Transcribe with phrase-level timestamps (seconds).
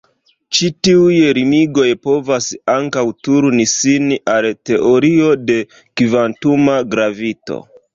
[0.59, 7.67] Ĉi tiuj limigoj povas ankaŭ turni sin al teorio de kvantuma gravito.